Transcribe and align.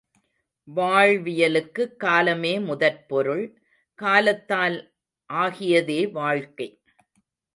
வாழ்வியலுக்குக் 0.67 1.93
காலமே 1.95 2.59
முதற்பொருள், 2.59 3.43
காலத்தால் 3.99 4.77
ஆகியதே 5.29 6.11
வாழ்க்கை! 6.11 6.69